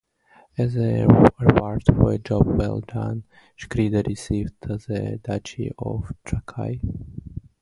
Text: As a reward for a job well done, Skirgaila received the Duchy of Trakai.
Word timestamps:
As 0.57 0.75
a 0.77 1.05
reward 1.39 1.83
for 1.85 2.11
a 2.11 2.17
job 2.17 2.47
well 2.47 2.79
done, 2.79 3.23
Skirgaila 3.55 4.07
received 4.07 4.55
the 4.61 5.19
Duchy 5.21 5.71
of 5.77 6.11
Trakai. 6.25 6.81